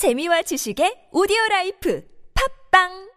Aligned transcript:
재미와 0.00 0.40
지식의 0.40 1.08
오디오 1.12 1.36
life 1.50 2.02
팟빵! 2.70 3.10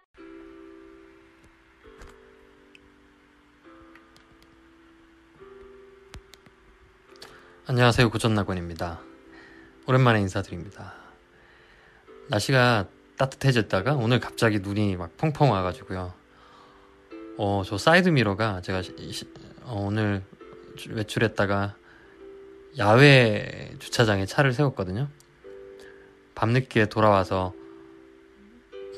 안녕하세요. 7.68 8.10
고전낙원입니다. 8.10 9.00
오랜만에 9.88 10.20
인사드립니다. 10.20 10.94
날씨가 12.28 12.90
따뜻해졌다가 13.18 13.94
오늘 13.94 14.20
갑자기 14.20 14.60
눈이 14.60 14.98
막 14.98 15.16
펑펑 15.16 15.52
와가지고요. 15.52 16.14
어, 17.38 17.64
저 17.66 17.78
사이드 17.78 18.10
미러가 18.10 18.60
제가 18.60 18.82
시, 18.82 18.94
시, 19.14 19.34
어, 19.62 19.86
오늘 19.88 20.22
외출했다가 20.90 21.78
야외 22.78 23.74
주차장에 23.80 24.26
차를 24.26 24.52
세웠거든요 24.52 25.08
밤늦게 26.44 26.88
돌아와서 26.88 27.54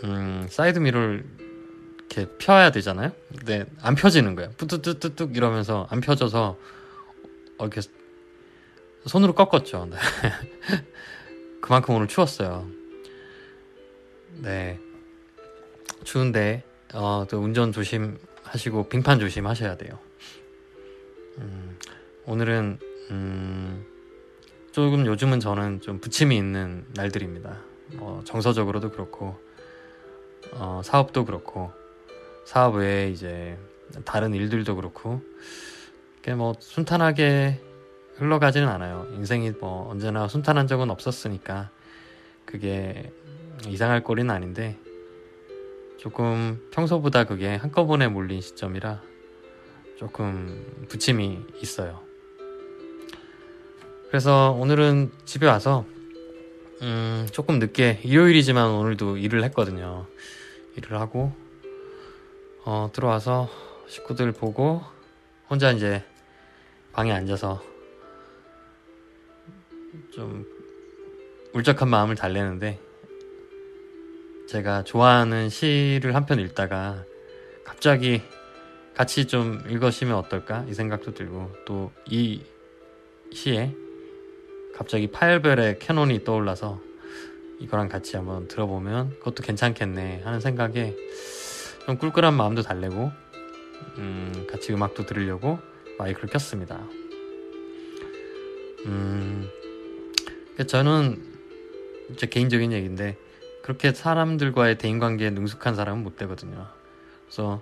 음, 0.04 0.48
사이드 0.50 0.80
미러를 0.80 1.26
이렇게 2.00 2.26
펴야 2.38 2.72
되잖아요 2.72 3.12
근데 3.38 3.66
안 3.82 3.94
펴지는 3.94 4.36
거예요 4.36 4.52
뿌뚝뚝뚝뚝 4.58 5.38
이러면서 5.38 5.88
안 5.92 6.02
펴져서 6.02 6.58
어, 7.58 7.66
이렇게 7.66 7.82
손으로 9.05 9.34
꺾었죠. 9.34 9.88
네. 9.92 9.98
그만큼 11.62 11.96
오늘 11.96 12.08
추웠어요. 12.08 12.68
네. 14.41 14.80
추운데, 16.04 16.64
어, 16.94 17.26
또 17.30 17.40
운전 17.40 17.72
조심하시고, 17.72 18.90
빙판 18.90 19.20
조심하셔야 19.20 19.77
돼요. 19.77 20.00
음, 21.38 21.77
오늘은, 22.26 22.80
음, 23.12 23.86
조금 24.76 25.06
요즘은 25.06 25.40
저는 25.40 25.80
좀 25.80 26.02
부침이 26.02 26.36
있는 26.36 26.86
날들입니다. 26.96 27.62
뭐, 27.94 28.22
정서적으로도 28.26 28.92
그렇고, 28.92 29.40
어, 30.52 30.82
사업도 30.84 31.24
그렇고, 31.24 31.72
사업 32.44 32.76
외에 32.76 33.10
이제, 33.10 33.58
다른 34.04 34.34
일들도 34.34 34.76
그렇고, 34.76 35.22
뭐, 36.36 36.55
순탄하게 36.60 37.62
흘러가지는 38.18 38.68
않아요. 38.68 39.08
인생이 39.14 39.52
뭐 39.52 39.90
언제나 39.90 40.27
순탄한 40.27 40.68
적은 40.68 40.90
없었으니까 40.90 41.70
그게 42.46 43.14
이상할 43.68 44.04
꼴은 44.04 44.30
아닌데 44.30 44.77
조금 45.98 46.62
평소보다 46.71 47.24
그게 47.24 47.55
한꺼번에 47.55 48.10
몰린 48.10 48.42
시점이라 48.42 49.02
조금 49.98 50.86
부침이 50.90 51.46
있어요. 51.62 52.05
그래서 54.16 54.52
오늘은 54.58 55.12
집에 55.26 55.46
와서 55.46 55.85
음 56.82 57.27
조금 57.34 57.60
늦게 57.60 57.99
일요일이지만 58.05 58.70
오늘도 58.70 59.18
일을 59.18 59.44
했거든요. 59.44 60.08
일을 60.77 60.98
하고 61.02 61.34
어 62.63 62.90
들어와서 62.93 63.49
식구들 63.90 64.31
보고 64.31 64.81
혼자 65.50 65.69
이제 65.72 66.02
방에 66.94 67.12
앉아서 67.12 67.62
좀 70.13 70.46
울적한 71.53 71.90
마음을 71.90 72.16
달래는데 72.16 72.80
제가 74.47 74.86
좋아하는 74.86 75.50
시를 75.50 76.16
한 76.16 76.25
편 76.25 76.40
읽다가 76.40 77.03
갑자기 77.66 78.22
같이 78.96 79.28
좀 79.28 79.62
읽으시면 79.68 80.16
어떨까 80.16 80.63
이 80.69 80.74
생각도 80.74 81.13
들고 81.13 81.52
또 81.66 81.91
이 82.09 82.41
시에 83.34 83.75
갑자기 84.75 85.07
파열별의 85.07 85.79
캐논이 85.79 86.23
떠올라서 86.23 86.81
이거랑 87.59 87.88
같이 87.88 88.18
한번 88.18 88.47
들어보면 88.47 89.19
그것도 89.19 89.44
괜찮겠네 89.44 90.22
하는 90.23 90.40
생각에 90.41 90.94
좀 91.85 91.97
꿀꿀한 91.97 92.34
마음도 92.34 92.62
달래고 92.62 93.12
음, 93.97 94.47
같이 94.50 94.73
음악도 94.73 95.06
들으려고 95.06 95.59
마이크를 95.97 96.30
켰습니다. 96.30 96.85
음, 98.85 99.50
저는 100.68 101.24
제 102.18 102.28
개인적인 102.28 102.72
얘기인데 102.74 103.18
그렇게 103.64 103.94
사람들과의 103.94 104.78
대인관계에 104.78 105.30
능숙한 105.31 105.75
사람은 105.75 106.03
못 106.03 106.18
되거든요. 106.18 106.68
그래서 107.25 107.62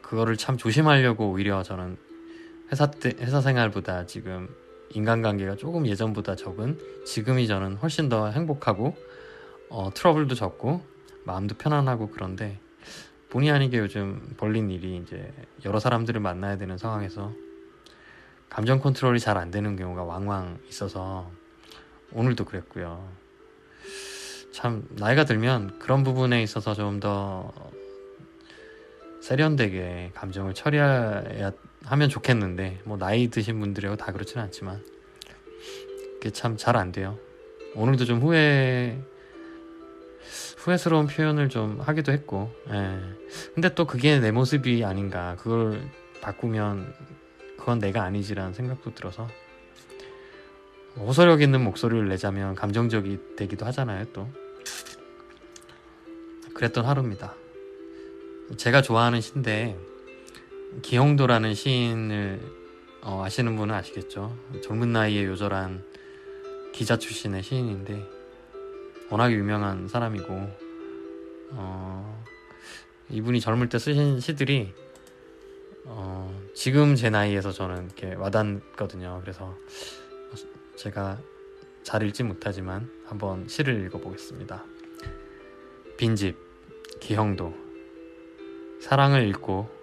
그거를 0.00 0.36
참 0.36 0.56
조심하려고 0.56 1.30
오히려 1.30 1.62
저는 1.62 1.98
회사 2.72 2.90
때 2.90 3.14
회사 3.20 3.40
생활보다 3.40 4.06
지금 4.06 4.48
인간관계가 4.90 5.56
조금 5.56 5.86
예전보다 5.86 6.34
적은 6.36 6.78
지금이 7.04 7.46
저는 7.46 7.76
훨씬 7.76 8.08
더 8.08 8.30
행복하고 8.30 8.96
어, 9.70 9.90
트러블도 9.92 10.34
적고 10.34 10.82
마음도 11.24 11.54
편안하고 11.56 12.10
그런데 12.10 12.58
본의 13.30 13.50
아니게 13.50 13.78
요즘 13.78 14.34
벌린 14.38 14.70
일이 14.70 14.96
이제 14.96 15.32
여러 15.64 15.78
사람들을 15.78 16.20
만나야 16.20 16.56
되는 16.56 16.78
상황에서 16.78 17.32
감정 18.48 18.80
컨트롤이 18.80 19.20
잘 19.20 19.36
안 19.36 19.50
되는 19.50 19.76
경우가 19.76 20.04
왕왕 20.04 20.58
있어서 20.68 21.30
오늘도 22.12 22.46
그랬고요. 22.46 23.06
참 24.52 24.88
나이가 24.90 25.24
들면 25.24 25.78
그런 25.78 26.02
부분에 26.02 26.42
있어서 26.42 26.74
좀 26.74 27.00
더 27.00 27.52
세련되게 29.20 30.12
감정을 30.14 30.54
처리해야 30.54 31.52
하면 31.84 32.08
좋겠는데 32.08 32.80
뭐 32.84 32.98
나이 32.98 33.28
드신 33.28 33.60
분들이고 33.60 33.96
다 33.96 34.12
그렇지는 34.12 34.44
않지만 34.44 34.84
그게 36.14 36.30
참 36.30 36.56
잘 36.56 36.76
안 36.76 36.92
돼요. 36.92 37.18
오늘도 37.74 38.04
좀 38.04 38.20
후회 38.20 38.98
후회스러운 40.58 41.06
표현을 41.06 41.48
좀 41.48 41.80
하기도 41.80 42.12
했고, 42.12 42.52
예. 42.70 42.98
근데 43.54 43.74
또 43.74 43.86
그게 43.86 44.18
내 44.18 44.32
모습이 44.32 44.84
아닌가. 44.84 45.36
그걸 45.38 45.88
바꾸면 46.20 46.92
그건 47.56 47.78
내가 47.78 48.02
아니지라는 48.02 48.52
생각도 48.52 48.94
들어서 48.94 49.28
호소력 50.96 51.40
있는 51.42 51.62
목소리를 51.62 52.08
내자면 52.08 52.54
감정적이 52.54 53.18
되기도 53.36 53.64
하잖아요, 53.66 54.06
또. 54.12 54.28
그랬던 56.54 56.84
하루입니다. 56.84 57.34
제가 58.56 58.82
좋아하는 58.82 59.20
시인데, 59.20 59.78
기홍도라는 60.82 61.54
시인을 61.54 62.58
어, 63.02 63.22
아시는 63.24 63.56
분은 63.56 63.74
아시겠죠? 63.74 64.36
젊은 64.62 64.92
나이에 64.92 65.24
요절한 65.24 65.84
기자 66.72 66.98
출신의 66.98 67.42
시인인데, 67.42 68.04
워낙 69.08 69.32
유명한 69.32 69.88
사람이고, 69.88 70.28
어, 71.52 72.24
이분이 73.08 73.40
젊을 73.40 73.68
때 73.68 73.78
쓰신 73.78 74.20
시들이, 74.20 74.74
어, 75.86 76.38
지금 76.54 76.96
제 76.96 77.08
나이에서 77.08 77.52
저는 77.52 77.86
이렇게 77.86 78.14
와닿거든요. 78.14 79.20
그래서 79.22 79.56
제가 80.76 81.18
잘 81.82 82.02
읽지 82.02 82.24
못하지만 82.24 82.90
한번 83.06 83.48
시를 83.48 83.86
읽어보겠습니다. 83.86 84.64
빈집 85.96 86.36
기형도 87.00 87.54
사랑을 88.82 89.26
읽고 89.28 89.77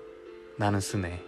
나는 0.58 0.80
쓰네. 0.80 1.22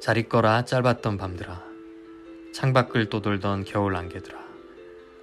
잘 0.00 0.16
있거라 0.18 0.64
짧았던 0.64 1.18
밤들아. 1.18 1.62
창밖을 2.54 3.10
떠돌던 3.10 3.64
겨울 3.64 3.94
안개들아. 3.96 4.38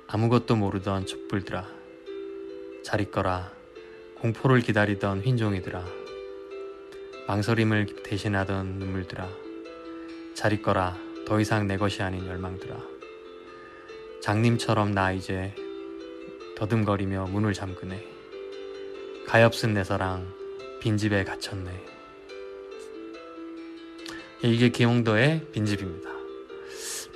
아무것도 0.06 0.56
모르던 0.56 1.08
촛불들아. 1.08 1.68
잘 2.84 3.02
있거라 3.02 3.52
공포를 4.20 4.60
기다리던 4.60 5.22
흰종이들아. 5.22 5.84
망설임을 7.28 8.04
대신하던 8.04 8.78
눈물들아. 8.78 9.28
잘 10.36 10.54
있거라 10.54 10.96
더 11.26 11.40
이상 11.40 11.66
내 11.66 11.78
것이 11.78 12.04
아닌 12.04 12.28
열망들아. 12.28 12.80
장님처럼 14.22 14.92
나 14.92 15.14
이제 15.14 15.56
더듬거리며 16.58 17.26
문을 17.32 17.54
잠그네. 17.54 18.08
가엾은 19.26 19.74
내 19.74 19.84
사랑 19.84 20.43
빈집에 20.84 21.24
갇혔네. 21.24 21.72
이게 24.44 24.68
김홍도의 24.68 25.48
빈집입니다. 25.54 26.10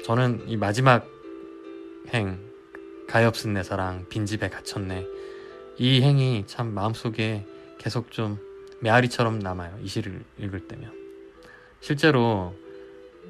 저는 0.05 0.47
이 0.47 0.55
마지막 0.55 1.05
행 2.07 2.39
가엾은 3.09 3.53
내 3.53 3.63
사랑 3.63 4.07
빈집에 4.07 4.47
갇혔네. 4.47 5.05
이 5.79 6.01
행이 6.01 6.45
참 6.47 6.73
마음속에 6.73 7.45
계속 7.77 8.11
좀 8.11 8.39
메아리처럼 8.79 9.39
남아요 9.39 9.77
이 9.83 9.87
시를 9.89 10.23
읽을 10.37 10.69
때면. 10.69 10.93
실제로 11.81 12.55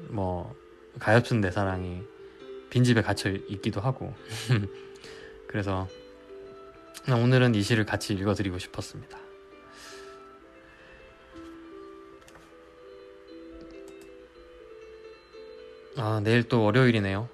뭐 0.08 0.54
가엾은 1.00 1.40
내 1.40 1.50
사랑이 1.50 2.04
빈집에 2.70 3.02
갇혀 3.02 3.30
있기도 3.30 3.80
하고. 3.80 4.14
그래서 5.48 5.88
오늘은 7.08 7.56
이 7.56 7.62
시를 7.62 7.84
같이 7.84 8.14
읽어드리고 8.14 8.60
싶었습니다. 8.60 9.27
아 16.00 16.20
내일 16.22 16.44
또 16.44 16.62
월요일이네요. 16.62 17.28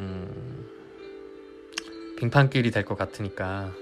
음, 0.00 0.68
빙판길이 2.18 2.72
될 2.72 2.84
것 2.84 2.98
같으니까 2.98 3.72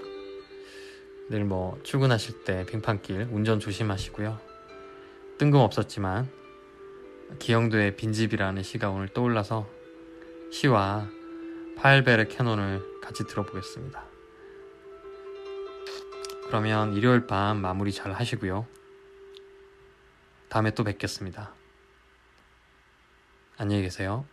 늘뭐 1.29 1.79
출근하실 1.81 2.43
때 2.43 2.63
빙판길 2.67 3.29
운전 3.31 3.59
조심하시고요. 3.59 4.39
뜬금없었지만 5.39 6.29
기영도의 7.39 7.95
빈집이라는 7.95 8.61
시가 8.61 8.91
오늘 8.91 9.07
떠올라서 9.07 9.67
시와 10.51 11.09
파일베르 11.77 12.27
캐논을 12.27 13.01
같이 13.01 13.25
들어보겠습니다. 13.25 14.05
그러면 16.45 16.93
일요일 16.93 17.25
밤 17.25 17.57
마무리 17.57 17.91
잘 17.91 18.11
하시고요. 18.13 18.67
다음에 20.49 20.71
또 20.71 20.83
뵙겠습니다. 20.83 21.53
안녕히 23.59 23.81
계세요. 23.81 24.23